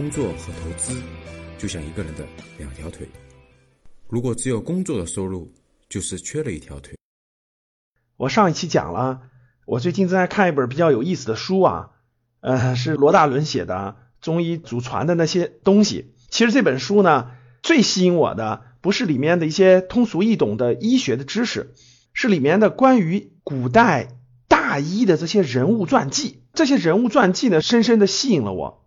[0.00, 0.98] 工作和投资
[1.58, 3.06] 就像一个人的两条腿，
[4.08, 5.52] 如果只有工作的收入，
[5.90, 6.96] 就是缺了一条腿。
[8.16, 9.20] 我上一期讲了，
[9.66, 11.90] 我最近正在看一本比较有意思的书啊，
[12.40, 16.14] 呃，是罗大伦写的中医祖传的那些东西。
[16.30, 17.32] 其实这本书呢，
[17.62, 21.74] 最吸引我的不是里面的一些通俗易懂的医学的知识，
[22.14, 24.08] 是里面的关于古代
[24.48, 26.42] 大医的这些人物传记。
[26.54, 28.80] 这些人物传记呢，深深的吸引了我。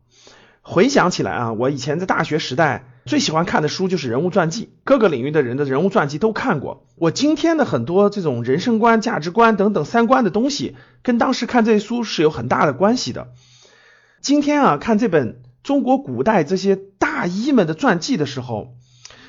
[0.65, 6.87] 回想起来啊，我以前在大学时代最喜欢看的书就是人物传记，各个领域的人的人物传记都看过。
[6.95, 13.33] 我今天的很多这种人生观、价值观等等三观的东西，跟当时看这些书是有很大的关系的。
[14.21, 18.77] 今天啊，看这本中国古代这些大医们的传记的时候，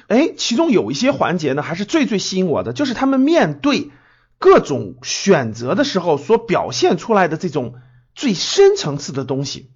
[0.07, 3.91] 哎，其中有一些环节呢，还是最最吸引我的，就是他们面对
[4.39, 7.75] 各种选择的时候所表现出来的这种
[8.15, 9.73] 最深层次的东西。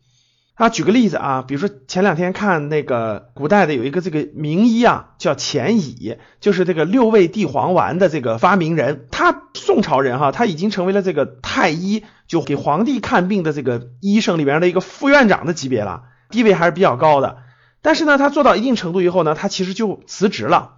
[0.59, 9.07] 啊，举个例子啊，比如说前两天看那个古代的有一个这个名医啊，叫钱乙，就是这个六味地黄丸的这个发明人。
[9.13, 17.39] 他宋朝人哈，他已经成为了这个太医，就给皇帝看病的这个医生里边的一个副院长的级别了，地位还是比较高的。
[17.81, 20.73] 但是呢，他做到一定程度以后呢，他其实就辞职了。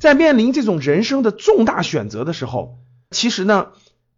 [0.00, 2.78] 在面临这种人生的重大选择的时候，
[3.12, 3.68] 其实呢，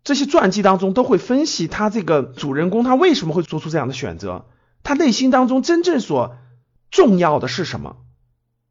[0.05, 4.47] 这些传记当中都会分析他这个主人公他为什么会做出这样的选择。
[4.87, 6.37] 他内心当中真正所
[6.93, 7.97] 重要的是什么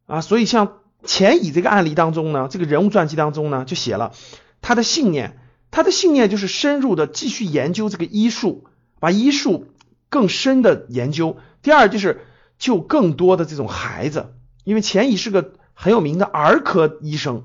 [0.05, 0.21] 啊？
[0.21, 4.13] 所以像钱乙这个案例当中呢，这个人物传记当中呢，就写了
[4.61, 5.37] 他的信念。
[5.71, 8.63] 他的信念就是深入的继续研究这个医术，
[9.01, 9.73] 把医术
[10.09, 11.35] 更深的研究。
[11.61, 12.21] 第二就是
[12.57, 17.43] 救更多的这种孩子，因为钱乙是个很有名的儿科医生。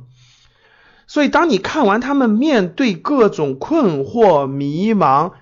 [1.08, 5.32] 所以当你看完他们面对各种困惑、迷茫。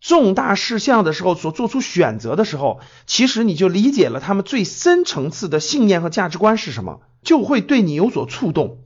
[0.00, 8.78] 重大事项的时候所做出选择的时候，其实你就理解了他们最深层次的信念和价值观是什么，就会对你有所触动。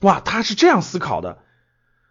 [0.00, 1.38] 哇，他是这样思考的。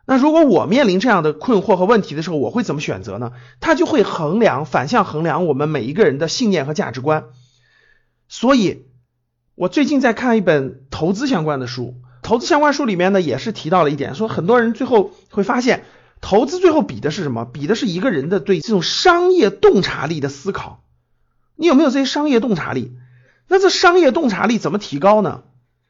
[0.07, 3.33] 那如果我面临这样的困惑和问题的时候，我会怎么选择呢？
[3.59, 7.25] 他就会衡量反向衡量我们每一个人的信念和价值观。
[8.29, 8.85] 所以，
[9.55, 15.83] 我最近在看一本投资相关的书，投资相关书里面呢也是提到了一点，说很多人最后会发现。
[16.21, 17.45] 投资最后比的是什么？
[17.45, 20.81] 比的是一个人的对这种商业洞察力的思考。
[21.55, 22.91] 你有没有这些商业洞察力？
[23.47, 25.43] 那这商业洞察力怎么提高呢？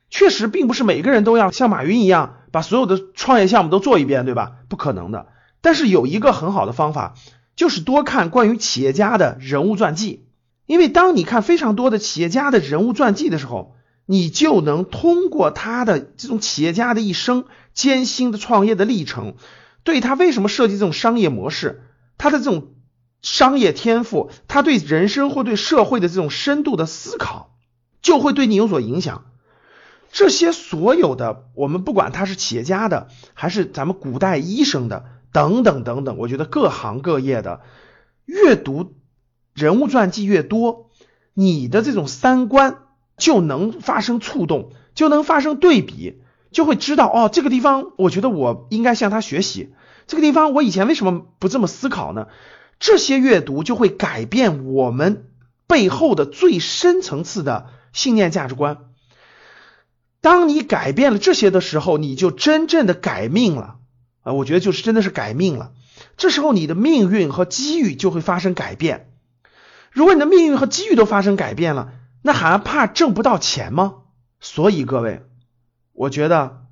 [0.09, 4.57] 确实，并不是每个人都要像马云一样把所有的创业项目都做一遍，对吧？
[4.69, 5.27] 不可能的。
[5.61, 7.15] 但是有一个很好的方法，
[7.55, 10.27] 就是多看关于企业家的人物传记。
[10.65, 13.75] 因为当你看非常多的企业家的人物传记的时候，
[14.05, 19.35] 你就能通过他的这种企业家的一生艰辛的创业的历程。
[19.85, 21.83] 对他为什么设计这种商业模式，
[22.17, 22.73] 他的这种
[23.21, 27.55] 商业天赋，他对人生或对社会的这种深度的思考，
[28.01, 29.25] 就会对你有所影响。
[30.11, 37.61] 这些所有的，我们不管他是企业家的，还是咱们古代医生的，等等等等，我觉得各行各业的
[38.25, 38.95] 阅读
[39.53, 40.89] 人物传记越多，
[41.33, 42.79] 你的这种三观
[43.17, 46.23] 就能发生触动，就能发生对比。
[46.55, 49.73] 就会知道哦，这个地方我觉得我应该向他学习。
[50.07, 52.27] 这个地方我以前为什么不这么思考呢？
[52.79, 55.25] 这些阅读就会改变我们
[55.67, 58.77] 背后的最深层次的信念价值观。
[60.21, 63.75] 当你改变了这些的时候，你就真正的改命了
[64.23, 64.31] 啊！
[64.31, 65.73] 我觉得就是真的是改命了。
[66.15, 69.11] 这时候你的命运和机遇就会发生改变。
[69.91, 71.91] 如果你的命运和机遇都发生改变了，
[72.21, 73.95] 那还怕挣不到钱吗？
[74.39, 75.21] 所以各位。
[75.95, 76.67] 我觉得，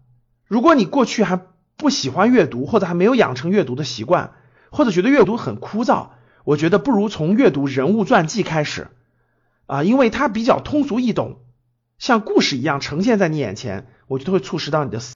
[0.46, 1.40] 如果你过去还
[1.78, 4.34] 不喜欢阅读，或者还没有养成阅读的习惯，
[4.70, 6.10] 或者觉得阅读很枯燥，
[6.44, 8.90] 我觉得不如从阅读人物传记开始
[9.66, 11.40] 啊，因为它比较通俗易懂，
[11.98, 15.14] 像故事一样呈现在你眼前，我觉得会促使到你的思。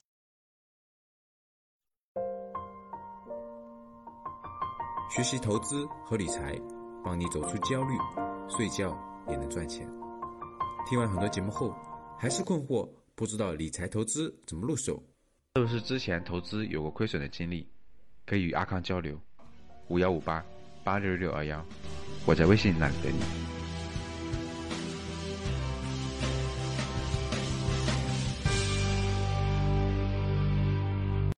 [5.14, 6.58] 学习投资和理财，
[7.04, 7.94] 帮你走出焦虑，
[8.48, 8.96] 睡觉
[9.28, 9.86] 也能赚钱。
[10.88, 11.74] 听完很多节目后，
[12.18, 12.88] 还是困惑。
[13.18, 15.02] 不知道理财投资怎么入手？
[15.56, 17.66] 是不是之前投资有过亏损的经历？
[18.24, 19.20] 可以与阿康交流，
[19.88, 20.40] 五幺五八
[20.84, 21.66] 八六六二幺，
[22.24, 23.47] 我在微信那里等你。